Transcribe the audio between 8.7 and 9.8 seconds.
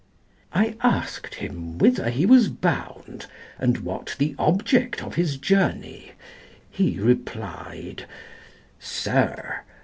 "Sir!